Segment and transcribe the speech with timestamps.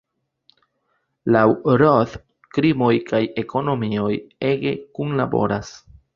[1.35, 1.43] Laŭ
[1.81, 2.15] Roth
[2.57, 4.09] krimoj kaj ekonomio
[4.55, 5.73] ege kunlaboras.